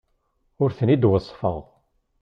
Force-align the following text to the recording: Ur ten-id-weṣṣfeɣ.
Ur 0.63 0.69
ten-id-weṣṣfeɣ. 0.77 1.59